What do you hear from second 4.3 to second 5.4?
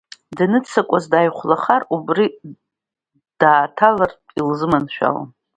илзыманшәалан.